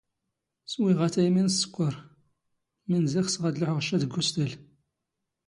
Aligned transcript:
ⵙⵡⵉⵖ 0.71 0.99
ⴰⵜⴰⵢ 1.05 1.27
ⵎⵉⵏ 1.33 1.47
ⵙⵙⴽⴽⵯⴰⵕ, 1.51 1.95
ⵎⵉⵏⵣⵉ 2.89 3.19
ⵅⵙⵖ 3.25 3.43
ⴰⴷ 3.47 3.55
ⵍⵓⵃⵖ 3.59 3.79
ⵛⴰ 3.89 3.97
ⴷⴳ 4.01 4.11
ⵓⵙⵜⴰⵍ. 4.19 4.51